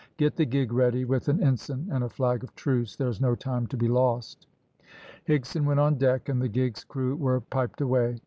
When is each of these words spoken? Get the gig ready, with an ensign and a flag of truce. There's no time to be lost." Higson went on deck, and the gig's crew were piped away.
Get 0.17 0.35
the 0.35 0.45
gig 0.45 0.73
ready, 0.73 1.05
with 1.05 1.27
an 1.27 1.43
ensign 1.43 1.87
and 1.91 2.03
a 2.03 2.09
flag 2.09 2.43
of 2.43 2.55
truce. 2.55 2.95
There's 2.95 3.21
no 3.21 3.35
time 3.35 3.67
to 3.67 3.77
be 3.77 3.87
lost." 3.87 4.47
Higson 5.27 5.63
went 5.63 5.79
on 5.79 5.99
deck, 5.99 6.27
and 6.27 6.41
the 6.41 6.49
gig's 6.49 6.83
crew 6.83 7.15
were 7.15 7.39
piped 7.39 7.81
away. 7.81 8.15